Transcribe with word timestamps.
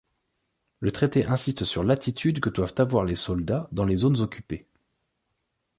Le 0.79 0.91
traité 0.91 1.27
insiste 1.27 1.63
sur 1.63 1.83
l'attitude 1.83 2.39
que 2.39 2.49
doivent 2.49 2.73
avoir 2.79 3.05
les 3.05 3.13
soldats 3.13 3.69
dans 3.71 3.85
les 3.85 3.97
zones 3.97 4.19
occupées. 4.21 4.65